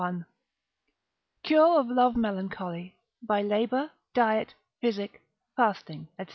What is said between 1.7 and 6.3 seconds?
of Love Melancholy, by Labour, Diet, Physic, Fasting, &c.